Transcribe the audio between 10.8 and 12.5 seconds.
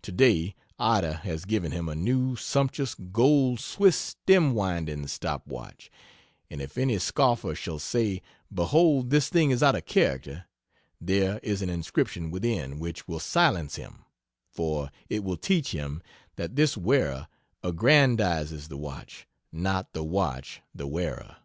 there is an inscription